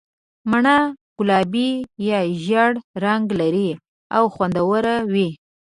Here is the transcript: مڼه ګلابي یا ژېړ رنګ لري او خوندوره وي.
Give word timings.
مڼه 0.51 0.77
ګلابي 1.17 1.69
یا 2.07 2.19
ژېړ 2.43 2.71
رنګ 3.03 3.25
لري 3.39 3.69
او 4.15 4.23
خوندوره 4.33 4.95
وي. 5.13 5.29